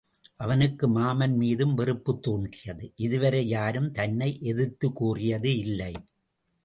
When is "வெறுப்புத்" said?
1.73-2.21